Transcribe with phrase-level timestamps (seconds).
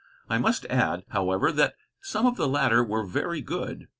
[0.31, 3.87] I must add, however, that some of the latter were very good.